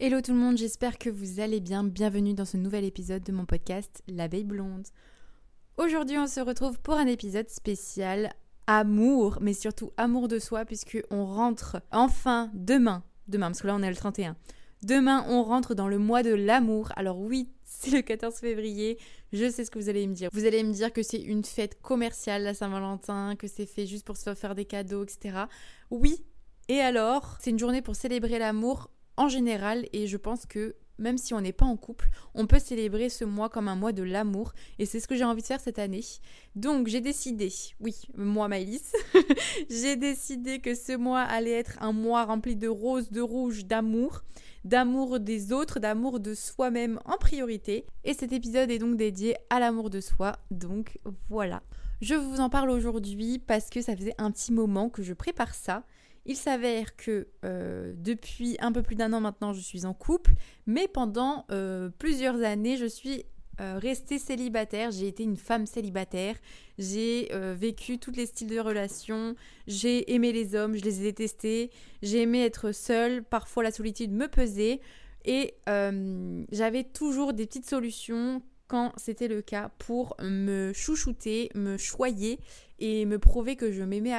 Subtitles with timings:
[0.00, 1.82] Hello tout le monde, j'espère que vous allez bien.
[1.82, 4.86] Bienvenue dans ce nouvel épisode de mon podcast L'abeille blonde.
[5.76, 8.32] Aujourd'hui, on se retrouve pour un épisode spécial
[8.68, 13.74] amour, mais surtout amour de soi, puisque on rentre enfin demain, demain, parce que là
[13.74, 14.36] on est le 31.
[14.84, 16.92] Demain, on rentre dans le mois de l'amour.
[16.94, 18.98] Alors oui, c'est le 14 février.
[19.32, 20.30] Je sais ce que vous allez me dire.
[20.32, 24.06] Vous allez me dire que c'est une fête commerciale, la Saint-Valentin, que c'est fait juste
[24.06, 25.46] pour se faire des cadeaux, etc.
[25.90, 26.22] Oui.
[26.68, 31.18] Et alors, c'est une journée pour célébrer l'amour en général et je pense que même
[31.18, 34.02] si on n'est pas en couple, on peut célébrer ce mois comme un mois de
[34.02, 36.04] l'amour et c'est ce que j'ai envie de faire cette année.
[36.56, 38.92] Donc j'ai décidé, oui, moi Maëlys,
[39.70, 44.22] j'ai décidé que ce mois allait être un mois rempli de roses, de rouge, d'amour,
[44.64, 47.86] d'amour des autres, d'amour de soi-même en priorité.
[48.04, 51.62] Et cet épisode est donc dédié à l'amour de soi, donc voilà.
[52.00, 55.54] Je vous en parle aujourd'hui parce que ça faisait un petit moment que je prépare
[55.54, 55.84] ça.
[56.28, 60.32] Il s'avère que euh, depuis un peu plus d'un an maintenant, je suis en couple,
[60.66, 63.24] mais pendant euh, plusieurs années, je suis
[63.62, 64.90] euh, restée célibataire.
[64.90, 66.36] J'ai été une femme célibataire.
[66.76, 69.36] J'ai vécu tous les styles de relations.
[69.66, 71.70] J'ai aimé les hommes, je les ai détestés.
[72.02, 73.24] J'ai aimé être seule.
[73.24, 74.80] Parfois, la solitude me pesait.
[75.24, 75.54] Et
[76.52, 82.38] j'avais toujours des petites solutions quand c'était le cas pour me chouchouter, me choyer
[82.78, 84.12] et me prouver que je m'aimais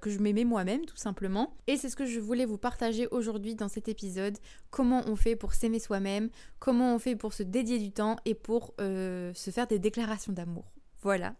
[0.00, 1.56] que je m'aimais moi-même tout simplement.
[1.66, 4.36] Et c'est ce que je voulais vous partager aujourd'hui dans cet épisode.
[4.70, 6.28] Comment on fait pour s'aimer soi-même,
[6.58, 10.32] comment on fait pour se dédier du temps et pour euh, se faire des déclarations
[10.32, 10.64] d'amour.
[11.00, 11.34] Voilà,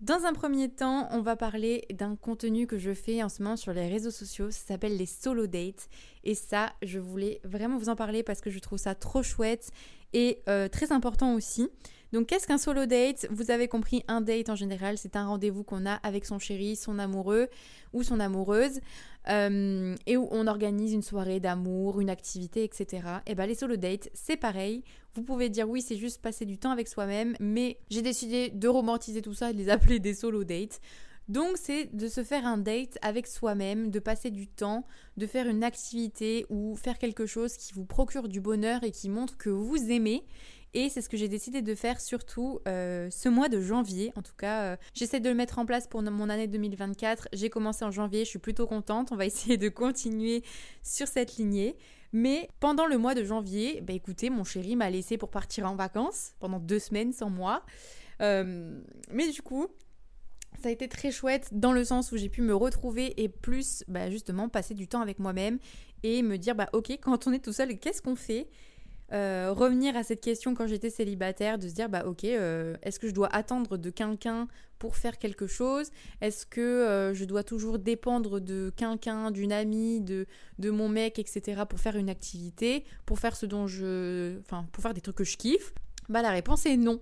[0.00, 3.56] dans un premier temps, on va parler d'un contenu que je fais en ce moment
[3.56, 4.50] sur les réseaux sociaux.
[4.50, 5.88] Ça s'appelle les solo dates.
[6.22, 9.70] Et ça, je voulais vraiment vous en parler parce que je trouve ça trop chouette
[10.12, 11.68] et euh, très important aussi.
[12.12, 13.26] Donc qu'est-ce qu'un solo date?
[13.30, 16.76] Vous avez compris, un date en général, c'est un rendez-vous qu'on a avec son chéri,
[16.76, 17.48] son amoureux
[17.92, 18.80] ou son amoureuse,
[19.28, 23.02] euh, et où on organise une soirée d'amour, une activité, etc.
[23.26, 24.84] Et bien les solo dates, c'est pareil.
[25.16, 28.68] Vous pouvez dire oui, c'est juste passer du temps avec soi-même, mais j'ai décidé de
[28.68, 30.78] romantiser tout ça et de les appeler des solo dates.
[31.28, 35.48] Donc c'est de se faire un date avec soi-même, de passer du temps, de faire
[35.48, 39.48] une activité ou faire quelque chose qui vous procure du bonheur et qui montre que
[39.48, 40.24] vous aimez.
[40.74, 44.12] Et c'est ce que j'ai décidé de faire surtout euh, ce mois de janvier.
[44.14, 47.28] En tout cas, euh, j'essaie de le mettre en place pour mon année 2024.
[47.32, 49.10] J'ai commencé en janvier, je suis plutôt contente.
[49.10, 50.42] On va essayer de continuer
[50.82, 51.76] sur cette lignée.
[52.16, 55.76] Mais pendant le mois de janvier, bah écoutez, mon chéri m'a laissé pour partir en
[55.76, 57.62] vacances pendant deux semaines sans moi.
[58.22, 58.80] Euh,
[59.12, 59.66] mais du coup,
[60.62, 63.84] ça a été très chouette dans le sens où j'ai pu me retrouver et plus
[63.86, 65.58] bah, justement passer du temps avec moi-même
[66.04, 68.48] et me dire bah ok quand on est tout seul qu'est-ce qu'on fait?
[69.12, 72.98] Euh, revenir à cette question quand j'étais célibataire, de se dire bah ok, euh, est-ce
[72.98, 75.90] que je dois attendre de quelqu'un pour faire quelque chose?
[76.20, 80.26] Est-ce que euh, je dois toujours dépendre de quelqu'un, d'une amie, de,
[80.58, 81.62] de mon mec, etc.
[81.68, 85.24] pour faire une activité, pour faire ce dont je, enfin pour faire des trucs que
[85.24, 85.72] je kiffe?
[86.08, 87.00] Bah la réponse est non.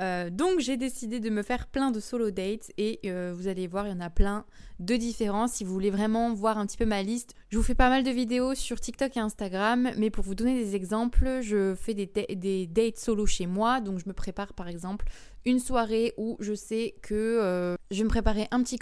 [0.00, 3.66] Euh, donc j'ai décidé de me faire plein de solo dates et euh, vous allez
[3.66, 4.46] voir, il y en a plein
[4.78, 5.46] de différents.
[5.46, 8.02] Si vous voulez vraiment voir un petit peu ma liste, je vous fais pas mal
[8.02, 12.66] de vidéos sur TikTok et Instagram, mais pour vous donner des exemples, je fais des,
[12.66, 13.80] dates solo chez moi.
[13.80, 15.06] Donc je me prépare par exemple
[15.44, 18.78] une soirée où je sais que euh, je me préparer un petit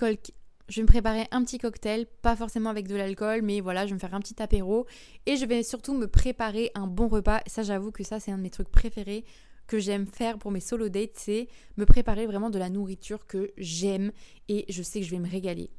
[0.68, 3.90] je vais me préparer un petit cocktail, pas forcément avec de l'alcool, mais voilà, je
[3.90, 4.86] vais me faire un petit apéro
[5.24, 7.40] et je vais surtout me préparer un bon repas.
[7.46, 9.24] Ça, j'avoue que ça, c'est un de mes trucs préférés
[9.68, 11.46] que j'aime faire pour mes solo dates, c'est
[11.76, 14.10] me préparer vraiment de la nourriture que j'aime
[14.48, 15.70] et je sais que je vais me régaler.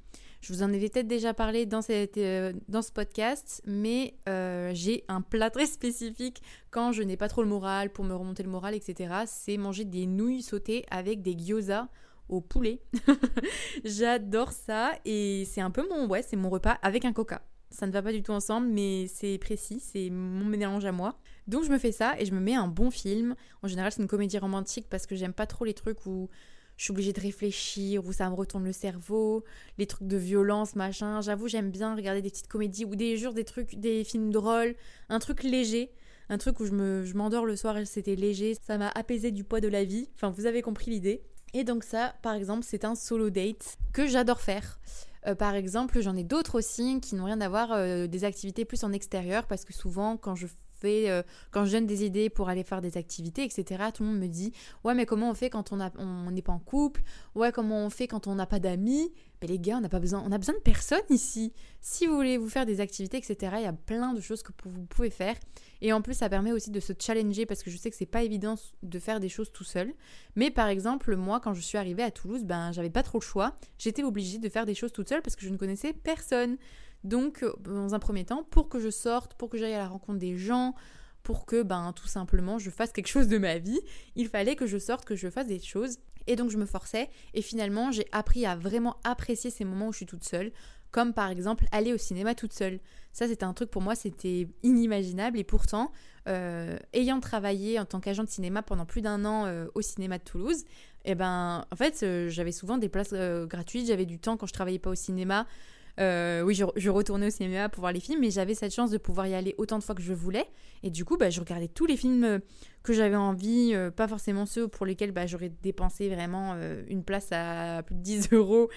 [0.42, 5.22] Je vous en avais peut-être déjà parlé dans, euh, ce podcast, mais euh, j'ai un
[5.22, 6.42] plat très spécifique
[6.72, 9.24] quand je n'ai pas trop le moral, pour me remonter le moral, etc.
[9.26, 11.90] C'est manger des nouilles sautées avec des gyoza
[12.30, 12.82] au poulet.
[13.84, 17.42] J'adore ça et c'est un peu mon, ouais, c'est mon repas avec un coca.
[17.72, 21.20] Ça ne va pas du tout ensemble, mais c'est précis, c'est mon mélange à moi.
[21.48, 23.36] Donc je me fais ça et je me mets un bon film.
[23.62, 26.30] En général, c'est une comédie romantique parce que j'aime pas trop les trucs où
[26.78, 29.44] je suis obligée de réfléchir, où ça me retourne le cerveau,
[29.78, 31.20] les trucs de violence, machin.
[31.20, 34.76] J'avoue, j'aime bien regarder des petites comédies ou des jours des trucs, des films drôles,
[35.10, 35.92] un truc léger,
[36.30, 38.56] un truc où je me, je m'endors le soir et c'était léger.
[38.66, 40.10] Ça m'a apaisé du poids de la vie.
[40.16, 41.22] Enfin, vous avez compris l'idée.
[41.54, 44.80] Et donc ça, par exemple, c'est un solo date que j'adore faire.
[45.28, 48.66] Euh, par exemple, j'en ai d'autres aussi qui n'ont rien à voir, euh, des activités
[48.66, 50.48] plus en extérieur, parce que souvent, quand je
[50.86, 54.20] euh, quand je donne des idées pour aller faire des activités, etc., tout le monde
[54.20, 54.54] me dit
[54.84, 57.02] Ouais, mais comment on fait quand on n'est pas en couple?
[57.36, 59.12] Ouais, comment on fait quand on n'a pas d'amis?
[59.42, 61.54] Mais les gars, on n'a pas besoin, on a besoin de personne ici.
[61.80, 64.52] Si vous voulez vous faire des activités, etc., il y a plein de choses que
[64.66, 65.36] vous pouvez faire.
[65.82, 68.06] Et en plus, ça permet aussi de se challenger parce que je sais que c'est
[68.06, 69.94] pas évident de faire des choses tout seul.
[70.36, 73.24] Mais par exemple, moi, quand je suis arrivée à Toulouse, ben, j'avais pas trop le
[73.24, 73.56] choix.
[73.78, 76.58] J'étais obligée de faire des choses toute seule parce que je ne connaissais personne.
[77.04, 79.88] Donc, euh, dans un premier temps, pour que je sorte, pour que j'aille à la
[79.88, 80.76] rencontre des gens,
[81.24, 83.80] pour que, ben, tout simplement, je fasse quelque chose de ma vie,
[84.16, 85.98] il fallait que je sorte, que je fasse des choses.
[86.28, 87.10] Et donc, je me forçais.
[87.34, 90.52] Et finalement, j'ai appris à vraiment apprécier ces moments où je suis toute seule,
[90.92, 92.80] comme par exemple aller au cinéma toute seule.
[93.14, 95.40] Ça, c'était un truc pour moi, c'était inimaginable.
[95.40, 95.92] Et pourtant,
[96.28, 100.18] euh, ayant travaillé en tant qu'agent de cinéma pendant plus d'un an euh, au cinéma
[100.18, 100.64] de Toulouse,
[101.06, 104.54] et eh ben, en fait, j'avais souvent des places gratuites, j'avais du temps quand je
[104.54, 105.48] travaillais pas au cinéma.
[105.98, 109.28] Oui, je, retournais au cinéma pour voir les films, mais j'avais cette chance de pouvoir
[109.28, 110.46] y aller autant de fois que je voulais.
[110.84, 112.40] Et du coup, bah, je regardais tous les films
[112.84, 116.56] que j'avais envie, pas forcément ceux pour lesquels bah, j'aurais dépensé vraiment
[116.88, 118.70] une place à plus de 10 euros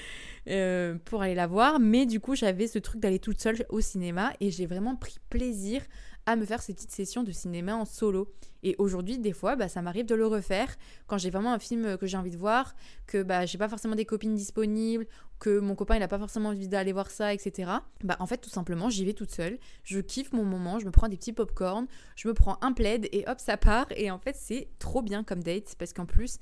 [1.04, 1.78] pour aller la voir.
[1.78, 5.18] Mais du coup, j'avais ce truc d'aller toute seule au cinéma et j'ai vraiment pris
[5.30, 5.82] plaisir
[6.26, 8.32] à me faire ces petites sessions de cinéma en solo.
[8.62, 10.76] Et aujourd'hui, des fois, bah, ça m'arrive de le refaire
[11.06, 12.74] quand j'ai vraiment un film que j'ai envie de voir,
[13.06, 15.06] que bah, j'ai pas forcément des copines disponibles,
[15.42, 17.68] que mon copain il a pas forcément envie d'aller voir ça, etc.
[18.04, 19.58] Bah, en fait, tout simplement, j'y vais toute seule.
[19.82, 23.08] Je kiffe mon moment, je me prends des petits pop-corn, je me prends un plaid
[23.10, 23.86] et hop, ça part.
[23.96, 26.38] Et en fait, c'est trop bien comme date parce qu'en plus,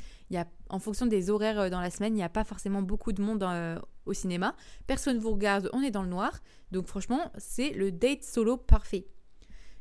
[0.68, 3.22] en fonction des horaires euh, dans la semaine, il n'y a pas forcément beaucoup de
[3.22, 4.54] monde euh, au cinéma.
[4.86, 6.38] Personne vous regarde, on est dans le noir.
[6.70, 9.06] Donc, franchement, c'est le date solo parfait.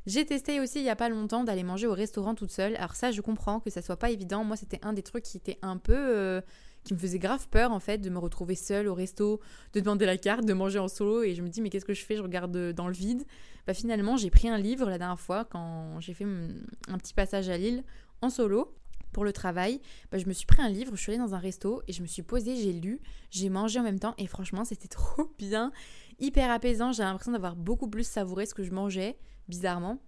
[0.05, 2.77] J'ai testé aussi il n'y a pas longtemps d'aller manger au restaurant toute seule.
[2.77, 4.45] Alors ça, je comprends que ça soit pas évident.
[4.45, 5.93] Moi, c'était un des trucs qui était un peu...
[5.93, 6.41] Euh,
[6.83, 9.39] qui me faisait grave peur en fait de me retrouver seule au resto,
[9.73, 11.93] de demander la carte, de manger en solo et je me dis mais qu'est-ce que
[11.93, 12.15] je fais?
[12.15, 13.23] Je regarde euh, dans le vide.
[13.67, 17.49] Bah finalement j'ai pris un livre la dernière fois quand j'ai fait un petit passage
[17.49, 17.83] à Lille
[18.21, 18.75] en solo
[19.11, 19.81] pour le travail,
[20.11, 22.01] bah, je me suis pris un livre, je suis allée dans un resto et je
[22.01, 25.71] me suis posée, j'ai lu, j'ai mangé en même temps et franchement c'était trop bien,
[26.19, 29.17] hyper apaisant, j'ai l'impression d'avoir beaucoup plus savouré ce que je mangeais,
[29.47, 29.99] bizarrement.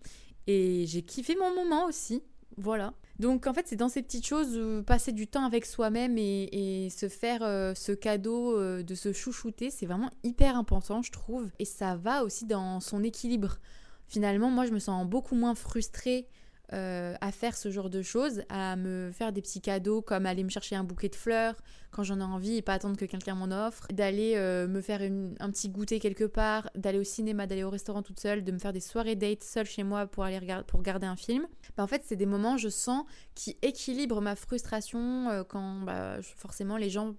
[0.48, 2.24] Et j'ai kiffé mon moment aussi.
[2.58, 2.94] Voilà.
[3.20, 6.90] Donc en fait, c'est dans ces petites choses, euh, passer du temps avec soi-même et,
[6.90, 11.50] se faire euh, ce cadeau euh, de se chouchouter, c'est vraiment hyper important, je trouve.
[11.60, 13.60] Et ça va aussi dans son équilibre.
[14.08, 16.28] Finalement, moi, je me sens beaucoup moins frustrée
[16.74, 20.44] euh, à faire ce genre de choses, à me faire des petits cadeaux comme aller
[20.44, 21.56] me chercher un bouquet de fleurs
[21.92, 25.02] quand j'en ai envie et pas attendre que quelqu'un m'en offre, d'aller euh, me faire
[25.02, 28.58] un petit goûter quelque part, d'aller au cinéma, d'aller au restaurant toute seule, de me
[28.58, 31.46] faire des soirées date seule chez moi pour aller regarder, pour regarder un film.
[31.76, 36.22] Bah, en fait, c'est des moments, je sens, qui équilibrent ma frustration euh, quand bah,
[36.22, 37.16] forcément les gens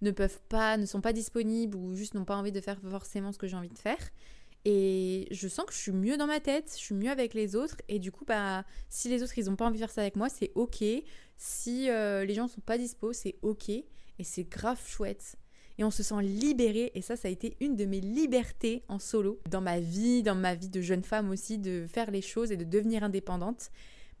[0.00, 3.32] ne peuvent pas, ne sont pas disponibles ou juste n'ont pas envie de faire forcément
[3.32, 3.98] ce que j'ai envie de faire.
[4.64, 7.54] Et je sens que je suis mieux dans ma tête, je suis mieux avec les
[7.54, 7.76] autres.
[7.88, 10.16] Et du coup, bah, si les autres, ils n'ont pas envie de faire ça avec
[10.16, 10.82] moi, c'est ok.
[11.36, 13.68] Si euh, les gens sont pas dispo, c'est ok.
[13.68, 13.84] Et
[14.22, 15.36] c'est grave chouette.
[15.76, 16.92] Et on se sent libéré.
[16.94, 19.40] Et ça, ça a été une de mes libertés en solo.
[19.50, 22.56] Dans ma vie, dans ma vie de jeune femme aussi, de faire les choses et
[22.56, 23.70] de devenir indépendante.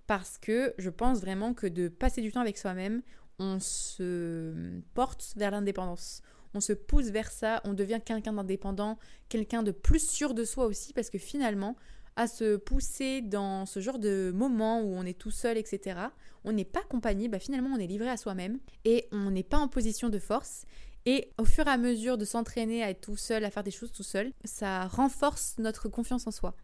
[0.06, 3.00] Parce que je pense vraiment que de passer du temps avec soi-même,
[3.38, 4.52] on se
[4.92, 6.20] porte vers l'indépendance
[6.54, 8.98] on se pousse vers ça, on devient quelqu'un d'indépendant,
[9.28, 11.76] quelqu'un de plus sûr de soi aussi, parce que finalement,
[12.16, 16.00] à se pousser dans ce genre de moment où on est tout seul, etc.,
[16.44, 19.58] on n'est pas accompagné, bah finalement on est livré à soi-même et on n'est pas
[19.58, 20.64] en position de force.
[21.06, 23.70] Et au fur et à mesure de s'entraîner à être tout seul, à faire des
[23.70, 26.54] choses tout seul, ça renforce notre confiance en soi.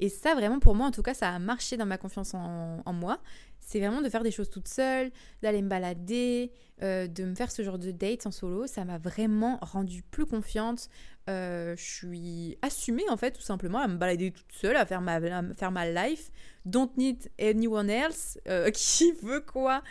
[0.00, 2.92] Et ça, vraiment, pour moi, en tout cas, ça a marché dans ma confiance en,
[2.92, 3.20] moi.
[3.64, 5.10] C'est vraiment de faire des choses toute seule,
[5.42, 6.52] d'aller me balader,
[6.82, 8.66] euh, de me faire ce genre de date en solo.
[8.66, 10.88] Ça m'a vraiment rendue plus confiante.
[11.30, 15.00] Euh, je suis assumée, en fait, tout simplement, à me balader toute seule, à faire
[15.00, 15.20] ma,
[15.54, 16.30] faire ma life.
[16.66, 18.38] Don't need anyone else.
[18.48, 19.82] Euh, qui veut quoi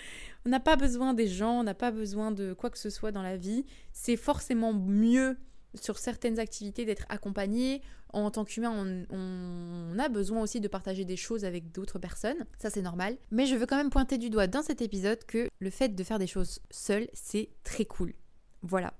[0.45, 3.11] On n'a pas besoin des gens, on n'a pas besoin de quoi que ce soit
[3.11, 3.65] dans la vie.
[3.91, 5.35] C'est forcément mieux
[5.75, 7.81] sur certaines activités d'être accompagné.
[8.11, 12.69] En tant qu'humain, on, a besoin aussi de partager des choses avec d'autres personnes, ça
[12.69, 13.17] c'est normal.
[13.31, 16.03] Mais je veux quand même pointer du doigt dans cet épisode que le fait de
[16.03, 18.13] faire des choses seul, c'est très cool.
[18.61, 18.93] Voilà.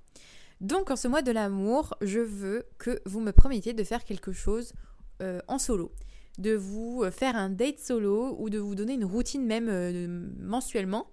[0.62, 4.32] Donc en ce mois de l'amour, je veux que vous me promettiez de faire quelque
[4.32, 4.74] chose
[5.22, 5.92] euh, en solo
[6.40, 11.08] de vous faire un date solo ou de vous donner une routine même euh, mensuellement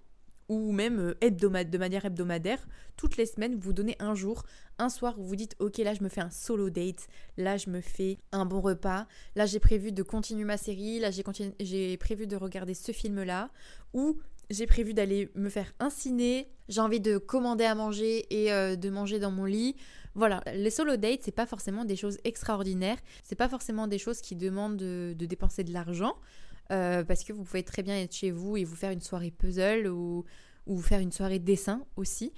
[0.51, 2.67] ou même euh, hebdomade, de manière hebdomadaire,
[2.97, 4.43] toutes les semaines, vous donnez un jour,
[4.79, 7.69] un soir où vous dites ok là je me fais un solo date, là je
[7.69, 12.27] me fais un bon repas, là j'ai prévu de continuer ma série, là j'ai prévu
[12.27, 13.49] de regarder ce film là,
[13.93, 18.51] ou j'ai prévu d'aller me faire un ciné, j'ai envie de commander à manger et
[18.51, 19.77] euh, de manger dans mon lit.
[20.15, 24.19] Voilà, les solo dates, c'est pas forcément des choses extraordinaires, c'est pas forcément des choses
[24.19, 26.17] qui demandent de dépenser de l'argent.
[26.71, 29.31] Euh, parce que vous pouvez très bien être chez vous et vous faire une soirée
[29.31, 30.25] puzzle ou,
[30.81, 32.31] faire une soirée dessin aussi.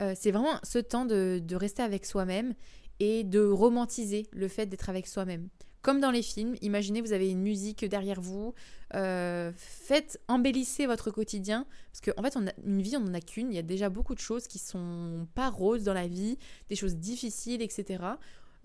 [0.00, 2.54] Euh, c'est vraiment ce temps de, de rester avec soi-même
[3.00, 5.48] et de romantiser le fait d'être avec soi-même.
[5.86, 8.54] Comme dans les films, imaginez vous avez une musique derrière vous,
[8.94, 13.14] euh, faites embellissez votre quotidien parce qu'en en fait on a une vie on n'en
[13.14, 13.52] a qu'une.
[13.52, 16.74] Il y a déjà beaucoup de choses qui sont pas roses dans la vie, des
[16.74, 18.02] choses difficiles, etc.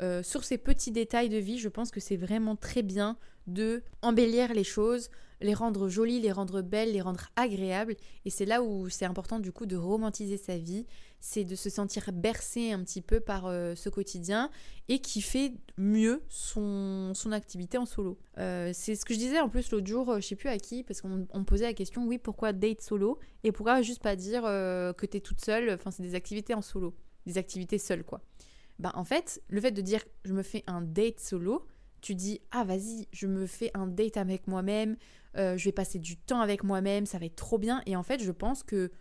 [0.01, 3.84] euh, sur ces petits détails de vie, je pense que c'est vraiment très bien de
[4.01, 5.10] embellir les choses,
[5.41, 7.96] les rendre jolies, les rendre belles, les rendre agréables.
[8.25, 10.88] Et c'est là où c'est important du coup de romantiser sa vie,
[11.20, 14.50] c'est de se sentir bercé un petit peu par euh, ce quotidien
[14.88, 18.17] et qui fait mieux son, activité en solo.
[18.39, 20.84] Euh, c'est ce que je disais en plus l'autre jour, je sais plus à qui,
[20.84, 23.20] parce qu'on me posait la question, oui, pourquoi date solo?
[23.43, 26.62] Et pourquoi juste pas dire que tu es toute seule, enfin c'est des activités en
[26.62, 26.96] solo,
[27.27, 28.22] des activités seules quoi.
[28.81, 31.67] Bah en fait, le fait de dire je me fais un date solo,
[32.01, 34.97] tu dis ah vas-y, je me fais un date avec moi-même,
[35.38, 37.83] euh, je vais passer du temps avec moi-même, ça va être trop bien.
[37.85, 38.91] Et en fait, je pense que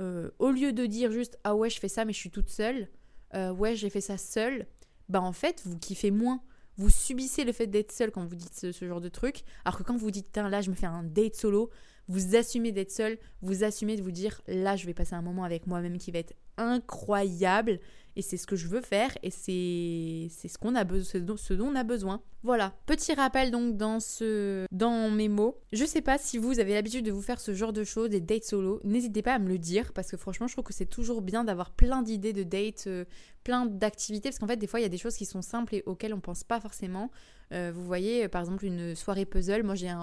[0.00, 2.48] euh, au lieu de dire juste ah ouais je fais ça mais je suis toute
[2.48, 2.88] seule,
[3.34, 4.66] euh, ouais j'ai fait ça seule,
[5.10, 6.40] bah en fait vous kiffez moins.
[6.78, 9.82] Vous subissez le fait d'être seul quand vous dites ce, genre de truc, alors que
[9.82, 11.68] quand vous dites là je me fais un date solo,
[12.06, 15.44] vous assumez d'être seul, vous assumez de vous dire là je vais passer un moment
[15.44, 17.80] avec moi-même qui va être incroyable
[18.18, 21.68] et c'est ce que je veux faire et c'est ce qu'on a besoin ce dont
[21.68, 22.20] on a besoin.
[22.42, 25.60] Voilà, petit rappel donc dans ce dans mes mots.
[25.72, 28.20] Je sais pas si vous avez l'habitude de vous faire ce genre de choses des
[28.20, 30.86] dates solo, n'hésitez pas à me le dire parce que franchement, je trouve que c'est
[30.86, 33.04] toujours bien d'avoir plein d'idées de dates, euh,
[33.44, 35.76] plein d'activités parce qu'en fait des fois il y a des choses qui sont simples
[35.76, 37.12] et auxquelles on pense pas forcément.
[37.52, 39.94] Euh, vous voyez par exemple une soirée puzzle, moi j'ai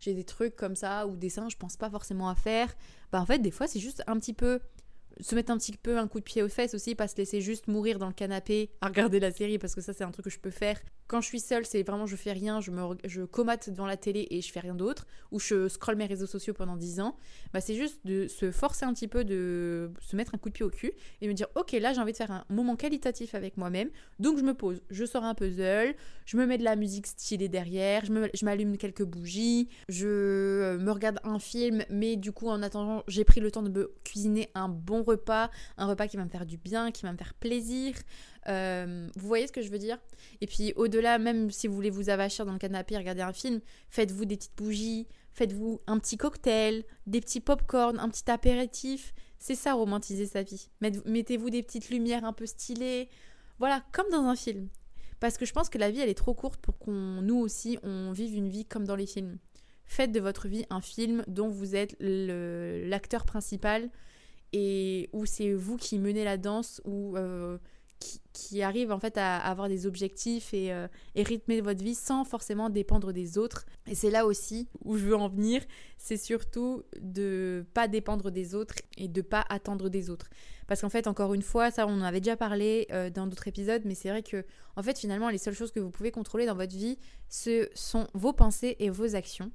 [0.00, 2.74] j'ai des trucs comme ça ou des dessins, je pense pas forcément à faire.
[3.10, 4.60] Bah en fait des fois c'est juste un petit peu
[5.20, 7.40] se mettre un petit peu un coup de pied aux fesses aussi, pas se laisser
[7.40, 10.24] juste mourir dans le canapé à regarder la série parce que ça c'est un truc
[10.24, 10.80] que je peux faire.
[11.06, 13.98] Quand je suis seule, c'est vraiment je fais rien, je me je comate devant la
[13.98, 17.16] télé et je fais rien d'autre ou je scrolle mes réseaux sociaux pendant 10 ans.
[17.52, 20.54] Bah c'est juste de se forcer un petit peu de se mettre un coup de
[20.54, 23.34] pied au cul et me dire OK, là j'ai envie de faire un moment qualitatif
[23.34, 23.90] avec moi-même.
[24.18, 25.94] Donc je me pose, je sors un puzzle,
[26.24, 30.90] je me mets de la musique stylée derrière, je m'allume quelques bougies, je euh, me
[30.90, 34.48] regarde un film mais du coup en attendant, j'ai pris le temps de me cuisiner
[34.54, 37.34] un bon repas, un repas qui va me faire du bien, qui va me faire
[37.34, 37.94] plaisir.
[38.48, 39.98] Euh, vous voyez ce que je veux dire?
[40.40, 43.60] Et puis au-delà, même si vous voulez vous avachir dans le canapé, regarder un film,
[43.90, 49.14] faites-vous des petites bougies, faites-vous un petit cocktail, des petits pop-corn, un petit apéritif.
[49.38, 50.68] C'est ça, romantiser sa vie.
[50.80, 53.08] Mettez-vous des petites lumières un peu stylées.
[53.58, 54.68] Voilà, comme dans un film.
[55.20, 57.78] Parce que je pense que la vie, elle est trop courte pour qu'on, nous aussi,
[57.82, 59.38] on vive une vie comme dans les films.
[59.86, 63.90] Faites de votre vie un film dont vous êtes l'acteur principal
[64.52, 67.58] et où c'est vous qui menez la danse, ou euh,
[68.32, 72.24] qui, arrive en fait à, avoir des objectifs et, euh, et, rythmer votre vie sans
[72.24, 73.64] forcément dépendre des autres.
[73.86, 75.62] Et c'est là aussi où je veux en venir,
[75.96, 80.28] c'est surtout de pas dépendre des autres et de pas attendre des autres.
[80.66, 83.48] Parce qu'en fait, encore une fois, ça on en avait déjà parlé euh, dans d'autres
[83.48, 84.44] épisodes, mais c'est vrai que
[84.76, 88.06] en fait finalement les seules choses que vous pouvez contrôler dans votre vie, ce sont
[88.14, 89.50] vos pensées et vos actions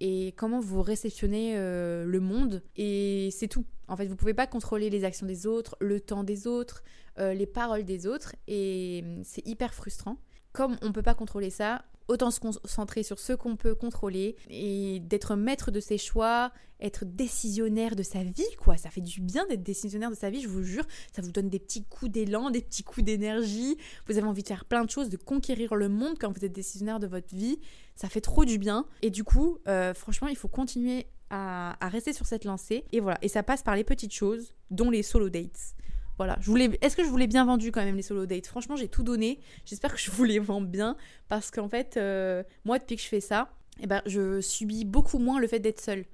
[0.00, 2.62] et comment vous réceptionnez euh, le monde.
[2.76, 3.64] Et c'est tout.
[3.88, 6.82] En fait, vous pouvez pas contrôler les actions des autres, le temps des autres,
[7.18, 8.34] euh, les paroles des autres.
[8.46, 10.18] Et hum, c'est hyper frustrant.
[10.52, 14.36] Comme on ne peut pas contrôler ça, autant se concentrer sur ce qu'on peut contrôler
[14.48, 18.76] et d'être maître de ses choix, être décisionnaire de sa vie, quoi.
[18.76, 20.84] Ça fait du bien d'être décisionnaire de sa vie, je vous jure.
[21.14, 23.76] Ça vous donne des petits coups d'élan, des petits coups d'énergie.
[24.06, 26.52] Vous avez envie de faire plein de choses, de conquérir le monde quand vous êtes
[26.52, 27.60] décisionnaire de votre vie.
[27.94, 28.86] Ça fait trop du bien.
[29.02, 32.84] Et du coup, euh, franchement, il faut continuer à, à rester sur cette lancée.
[32.92, 33.18] Et voilà.
[33.22, 35.74] Et ça passe par les petites choses, dont les solo dates.
[36.18, 36.76] Voilà, je voulais.
[36.82, 38.48] Est-ce que je vous l'ai bien vendu quand même les solo dates?
[38.48, 39.38] Franchement, j'ai tout donné.
[39.64, 40.96] J'espère que je vous les vends bien
[41.28, 45.18] parce qu'en fait, euh, moi depuis que je fais ça, eh ben, je subis beaucoup
[45.18, 46.04] moins le fait d'être seule.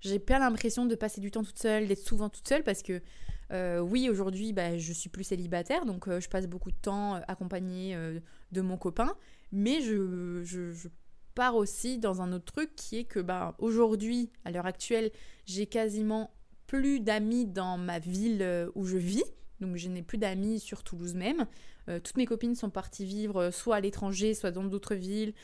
[0.00, 3.00] J'ai pas l'impression de passer du temps toute seule, d'être souvent toute seule parce que
[3.52, 7.14] euh, oui, aujourd'hui, bah, je suis plus célibataire, donc euh, je passe beaucoup de temps
[7.26, 7.96] accompagnée
[8.52, 9.14] de mon copain,
[9.50, 10.88] mais je, je,
[11.34, 15.10] pars aussi dans un autre truc qui est que bah, aujourd'hui, à l'heure actuelle,
[15.46, 16.30] j'ai quasiment
[16.68, 19.24] plus d'amis dans ma ville où je vis
[19.60, 21.46] donc je n'ai plus d'amis sur Toulouse même.
[21.88, 25.34] Euh, toutes mes copines sont parties vivre euh, soit à l'étranger, soit dans d'autres villes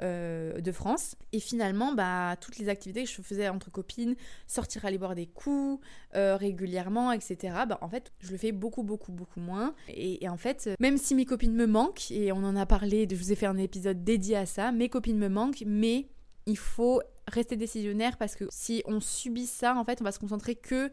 [0.00, 1.16] euh, de France.
[1.32, 4.14] Et finalement, bah, toutes les activités que je faisais entre copines,
[4.46, 5.80] sortir aller boire des coups
[6.14, 7.36] régulièrement, etc.,
[7.68, 9.74] bah, en fait, je le fais beaucoup, beaucoup, beaucoup moins.
[9.88, 13.08] Et, et, en fait, même si mes copines me manquent, et on en a parlé,
[13.10, 16.06] je vous ai fait un épisode dédié à ça, mes copines me manquent, mais
[16.46, 20.18] il faut rester décisionnaire parce que si on subit ça, en fait, on va se
[20.18, 20.90] concentrer que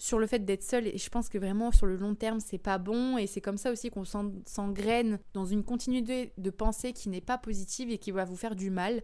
[0.00, 2.58] sur le fait d'être seul et je pense que vraiment sur le long terme c'est
[2.58, 7.10] pas bon et c'est comme ça aussi qu'on s'engraine dans une continuité de pensée qui
[7.10, 9.02] n'est pas positive et qui va vous faire du mal.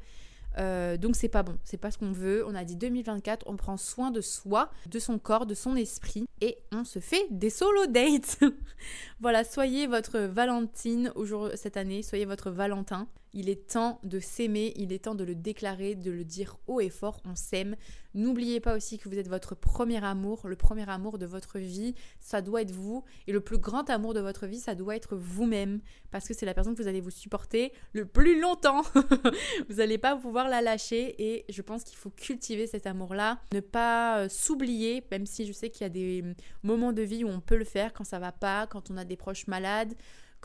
[0.58, 2.46] Euh, donc c'est pas bon, c'est pas ce qu'on veut.
[2.46, 6.26] On a dit 2024, on prend soin de soi, de son corps, de son esprit
[6.40, 8.40] et on se fait des solo dates.
[9.20, 11.12] voilà, soyez votre Valentine
[11.56, 13.06] cette année, soyez votre Valentin.
[13.36, 16.80] Il est temps de s'aimer, il est temps de le déclarer, de le dire haut
[16.80, 17.76] et fort, on s'aime.
[18.14, 21.94] N'oubliez pas aussi que vous êtes votre premier amour, le premier amour de votre vie,
[22.18, 23.04] ça doit être vous.
[23.26, 25.80] Et le plus grand amour de votre vie, ça doit être vous-même.
[26.10, 28.80] Parce que c'est la personne que vous allez vous supporter le plus longtemps.
[29.68, 31.14] vous n'allez pas pouvoir la lâcher.
[31.22, 33.38] Et je pense qu'il faut cultiver cet amour-là.
[33.52, 36.24] Ne pas euh, s'oublier, même si je sais qu'il y a des
[36.62, 39.04] moments de vie où on peut le faire, quand ça va pas, quand on a
[39.04, 39.92] des proches malades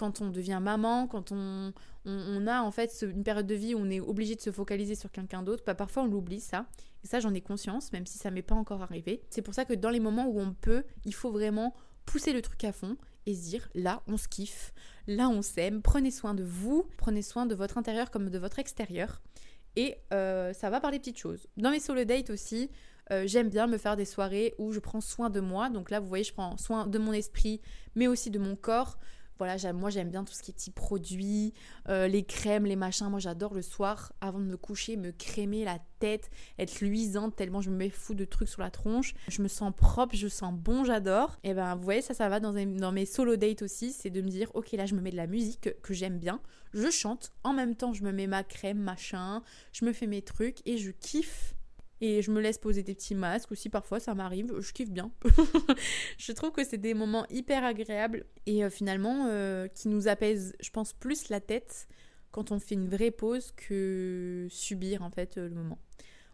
[0.02, 1.74] quand on devient maman, quand on,
[2.06, 4.96] on, a en fait une période de vie où on est obligé de se focaliser
[4.96, 6.66] sur quelqu'un d'autre, bah, parfois on l'oublie ça.
[7.04, 9.22] Et ça, j'en ai conscience, même si ça m'est pas encore arrivé.
[9.30, 11.76] C'est pour ça que dans les moments où on peut, il faut vraiment
[12.08, 14.74] pousser le truc à fond et se dire là, on se kiffe,
[15.06, 15.84] là, on s'aime.
[15.84, 19.22] Prenez soin de vous, prenez soin de votre intérieur comme de votre extérieur.
[19.76, 21.46] Et euh, ça va par les petites choses.
[21.58, 22.72] Dans mes solo dates aussi,
[23.12, 25.70] euh, j'aime bien me faire des soirées où je prends soin de moi.
[25.70, 27.62] Donc là, vous voyez, je prends soin de mon esprit,
[27.94, 28.98] mais aussi de mon corps.
[29.42, 31.56] Voilà, moi j'aime bien tout ce qui est type produit,
[31.90, 33.10] euh, les crèmes, les machins.
[33.10, 36.30] Moi j'adore le soir, avant de me coucher, me crémer la tête,
[36.60, 39.16] être luisante tellement je me mets fou de trucs sur la tronche.
[39.30, 41.40] Je me sens propre, je sens bon, j'adore.
[41.44, 44.22] Et ben vous voyez, ça, ça va dans, dans mes solo dates aussi, c'est de
[44.22, 46.40] me dire, ok là je me mets de la musique que, que j'aime bien,
[46.76, 49.42] je chante, en même temps je me mets ma crème, machin,
[49.74, 51.56] je me fais mes trucs et je kiffe
[52.02, 55.12] et je me laisse poser des petits masques aussi, parfois ça m'arrive, je kiffe bien.
[56.18, 60.56] je trouve que c'est des moments hyper agréables et euh, finalement euh, qui nous apaisent,
[60.60, 61.88] je pense, plus la tête
[62.32, 65.78] quand on fait une vraie pause que subir en fait euh, le moment.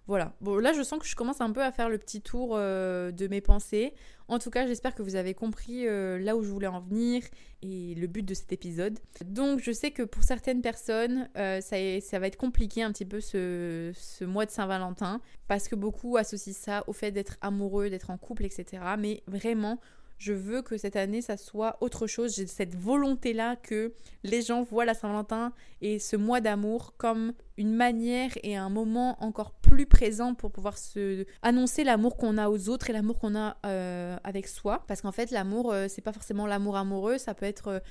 [0.07, 0.33] Voilà.
[0.39, 3.11] Bon, là, je sens que je commence un peu à faire le petit tour euh,
[3.11, 3.93] de mes pensées.
[4.29, 7.23] En tout cas, j'espère que vous avez compris euh, là où je voulais en venir
[7.61, 8.99] et le but de cet épisode.
[9.25, 13.19] Donc, je sais que pour certaines personnes, euh, ça, va être compliqué un petit peu
[13.19, 18.17] ce mois de Saint-Valentin parce que beaucoup associent ça au fait d'être amoureux, d'être en
[18.17, 18.83] couple, etc.
[18.97, 19.79] Mais vraiment,
[20.17, 22.35] je veux que cette année, ça soit autre chose.
[22.35, 23.93] J'ai cette volonté-là que
[24.23, 29.23] les gens voient la Saint-Valentin et ce mois d'amour comme une manière et un moment
[29.23, 33.35] encore plus présent pour pouvoir se annoncer l'amour qu'on a aux autres et l'amour qu'on
[33.35, 34.83] a euh, avec soi.
[34.87, 37.81] Parce qu'en fait, l'amour, euh, c'est pas forcément l'amour amoureux, ça peut être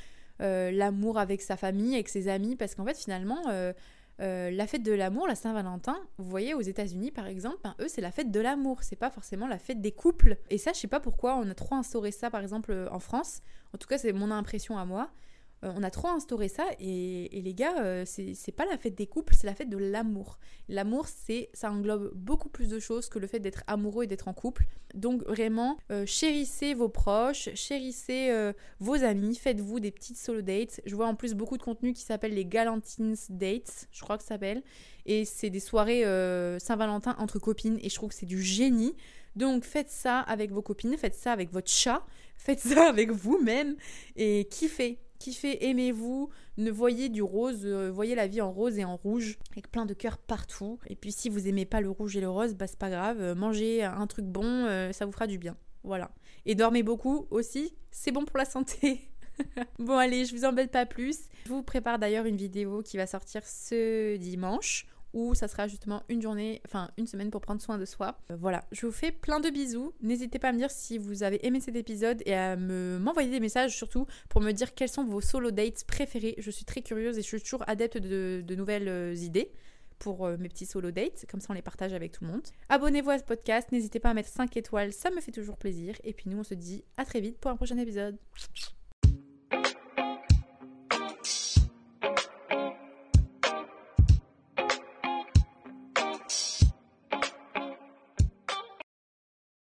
[0.43, 2.57] euh, l'amour avec sa famille, avec ses amis.
[2.57, 3.43] Parce qu'en fait, finalement,
[4.21, 7.89] euh, la fête de l'amour, la Saint-Valentin, vous voyez aux États-Unis par exemple, ben, eux
[7.89, 10.37] c'est la fête de l'amour, c'est pas forcément la fête des couples.
[10.51, 13.43] Et ça, je sais pas pourquoi on a trop instauré ça par exemple en France.
[13.75, 15.11] En tout cas, c'est mon impression à moi.
[15.65, 19.07] Euh, on a trop instauré ça et, les gars, euh, c'est pas la fête des
[19.07, 20.39] couples, c'est la fête de l'amour.
[20.69, 24.29] L'amour, c'est ça englobe beaucoup plus de choses que le fait d'être amoureux et d'être
[24.29, 24.67] en couple.
[24.95, 30.81] Donc vraiment, euh, chérissez vos proches, chérissez vos amis, faites-vous des petites solo dates.
[30.85, 34.23] Je vois en plus beaucoup de contenu qui s'appelle les Galantines Dates, je crois que
[34.23, 34.63] ça s'appelle.
[35.07, 36.03] Et c'est des soirées
[36.59, 38.95] Saint-Valentin entre copines et je trouve que c'est du génie.
[39.37, 42.05] Donc faites ça avec vos copines, faites ça avec votre chat,
[42.37, 43.77] faites ça avec vous-même
[44.17, 48.85] et kiffez kiffez, aimez-vous, ne voyez du rose, euh, voyez la vie en rose et
[48.85, 50.79] en rouge, avec plein de cœurs partout.
[50.89, 53.21] Et puis si vous aimez pas le rouge et le rose, bah c'est pas grave,
[53.21, 55.57] euh, mangez un truc bon, euh, ça vous fera du bien.
[55.85, 56.11] Voilà.
[56.45, 59.09] Et dormez beaucoup aussi, c'est bon pour la santé.
[59.79, 61.19] bon allez, je vous embête pas plus.
[61.45, 66.03] Je vous prépare d'ailleurs une vidéo qui va sortir ce dimanche où ça sera justement
[66.11, 68.19] une journée, enfin une semaine pour prendre soin de soi.
[68.31, 69.95] Euh, voilà, je vous fais plein de bisous.
[70.03, 73.31] N'hésitez pas à me dire si vous avez aimé cet épisode et à me m'envoyer
[73.31, 76.35] des messages surtout pour me dire quels sont vos solo dates préférés.
[76.37, 79.53] Je suis très curieuse et je suis toujours adepte de, nouvelles euh, idées
[79.99, 82.47] pour euh, mes petits solo dates, comme ça on les partage avec tout le monde.
[82.69, 85.97] Abonnez-vous à ce podcast, n'hésitez pas à mettre 5 étoiles, ça me fait toujours plaisir.
[86.05, 88.19] Et puis nous on se dit à très vite pour un prochain épisode.